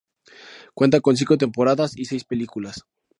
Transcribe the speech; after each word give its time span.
Cuenta 0.73 0.99
con 0.99 1.15
cinco 1.15 1.37
temporadas 1.37 1.95
y 1.95 2.05
seis 2.05 2.23
películas. 2.23 2.85